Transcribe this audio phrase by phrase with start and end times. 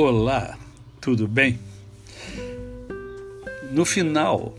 [0.00, 0.56] Olá,
[1.00, 1.58] tudo bem?
[3.72, 4.54] No final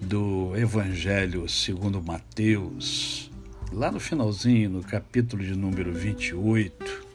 [0.00, 3.28] do Evangelho segundo Mateus,
[3.72, 7.06] lá no finalzinho, no capítulo de número 28,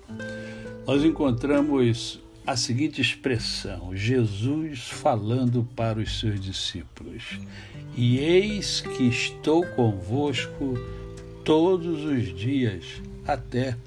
[0.85, 7.39] nós encontramos a seguinte expressão: Jesus falando para os seus discípulos:
[7.95, 10.73] E eis que estou convosco
[11.45, 13.77] todos os dias até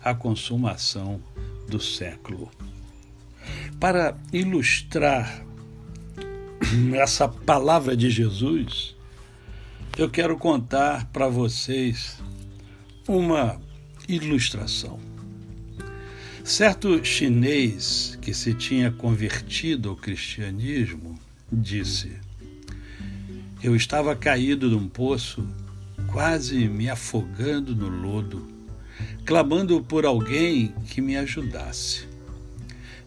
[0.00, 1.20] a consumação
[1.68, 2.50] do século.
[3.78, 5.44] Para ilustrar
[6.94, 8.96] essa palavra de Jesus,
[9.96, 12.18] eu quero contar para vocês
[13.06, 13.60] uma
[14.08, 14.98] ilustração.
[16.44, 21.18] Certo chinês que se tinha convertido ao cristianismo
[21.52, 22.12] disse:
[23.62, 25.46] Eu estava caído num poço,
[26.10, 28.57] quase me afogando no lodo
[29.24, 32.06] clamando por alguém que me ajudasse.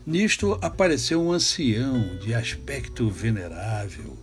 [0.06, 4.18] Nisto apareceu um ancião de aspecto venerável,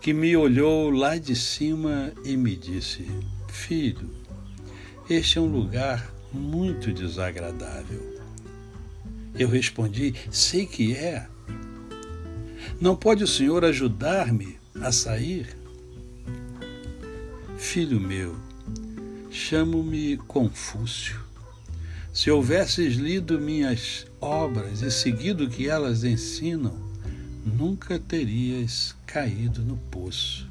[0.00, 3.06] que me olhou lá de cima e me disse:
[3.48, 4.10] Filho,
[5.08, 8.16] este é um lugar muito desagradável.
[9.38, 11.26] Eu respondi: Sei que é.
[12.80, 15.56] Não pode o senhor ajudar-me a sair?
[17.56, 18.36] Filho meu,
[19.38, 21.20] Chamo-me Confúcio.
[22.10, 26.74] Se houvesses lido minhas obras e seguido o que elas ensinam,
[27.44, 30.48] nunca terias caído no poço.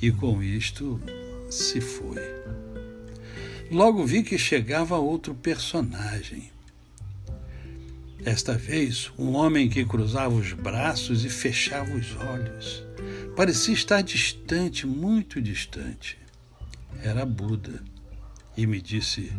[0.00, 1.00] E com isto
[1.50, 2.22] se foi.
[3.72, 6.52] Logo vi que chegava outro personagem.
[8.24, 12.84] Esta vez, um homem que cruzava os braços e fechava os olhos.
[13.36, 16.16] Parecia estar distante, muito distante
[17.02, 17.82] era Buda
[18.56, 19.32] e me disse: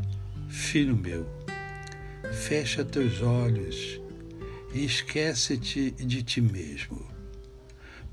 [0.47, 1.28] Filho meu,
[2.31, 3.99] fecha teus olhos
[4.73, 7.05] e esquece-te de ti mesmo.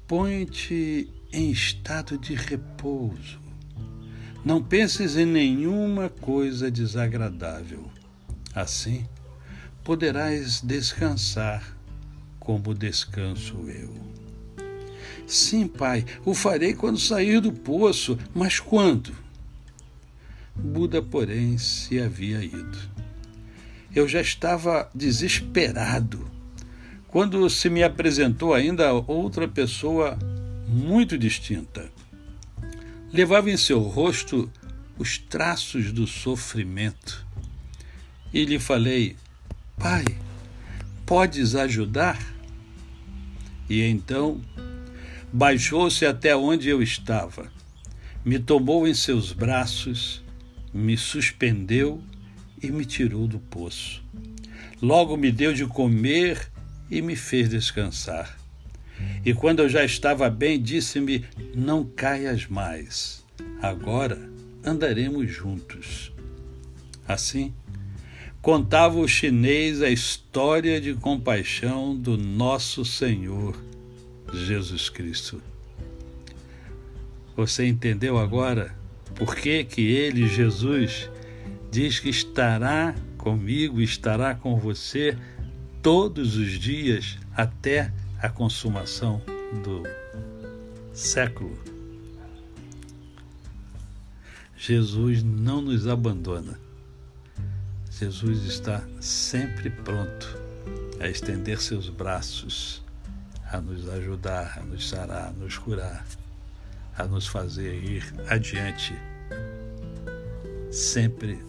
[0.07, 3.41] Põe-te em estado de repouso.
[4.45, 7.91] Não penses em nenhuma coisa desagradável.
[8.55, 9.07] Assim,
[9.83, 11.77] poderás descansar
[12.39, 13.93] como descanso eu.
[15.27, 19.26] Sim, pai, o farei quando sair do poço, mas quando?
[20.59, 22.79] Buda, porém, se havia ido.
[23.95, 26.31] Eu já estava desesperado
[27.09, 30.19] quando se me apresentou ainda outra pessoa
[30.69, 31.91] muito distinta.
[33.13, 34.51] Levava em seu rosto
[34.99, 37.25] os traços do sofrimento.
[38.33, 39.17] E lhe falei:
[39.79, 40.05] Pai,
[41.07, 42.19] podes ajudar?
[43.69, 44.41] E então
[45.33, 47.51] baixou-se até onde eu estava,
[48.25, 50.23] me tomou em seus braços
[50.73, 52.03] me suspendeu
[52.63, 54.03] e me tirou do poço.
[54.81, 56.51] Logo me deu de comer
[56.91, 58.39] e me fez descansar.
[59.25, 63.25] E quando eu já estava bem, disse-me: Não caias mais.
[63.61, 64.31] Agora
[64.65, 66.13] andaremos juntos.
[67.07, 67.55] Assim,
[68.43, 73.57] contava o chinês a história de compaixão do nosso Senhor
[74.33, 75.43] Jesus Cristo.
[77.37, 78.75] Você entendeu agora
[79.17, 81.11] por que, que ele, Jesus,
[81.71, 85.17] diz que estará comigo, estará com você
[85.83, 89.21] todos os dias até a consumação
[89.65, 89.83] do
[90.93, 91.59] século.
[94.57, 96.59] Jesus não nos abandona.
[97.91, 100.39] Jesus está sempre pronto
[101.01, 102.83] a estender seus braços,
[103.51, 106.05] a nos ajudar, a nos sarar, a nos curar
[106.97, 108.95] a nos fazer ir adiante,
[110.71, 111.45] sempre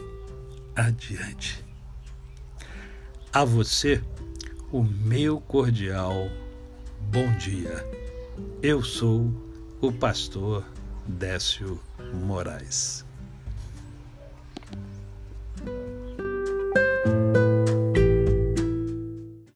[0.75, 1.63] adiante.
[3.31, 4.01] A você,
[4.71, 6.29] o meu cordial
[7.11, 7.85] bom dia.
[8.61, 9.31] Eu sou
[9.81, 10.65] o pastor
[11.07, 11.79] Décio
[12.13, 13.06] Moraes.